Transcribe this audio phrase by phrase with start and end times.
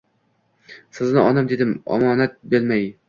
[0.99, 2.89] Sizni onam dedim omonat bilmay